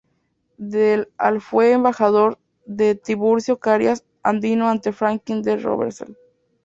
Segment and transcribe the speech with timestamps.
[0.57, 5.57] Del al fue embajador de Tiburcio Carías Andino ante Franklin D.
[5.57, 6.17] Roosevelt.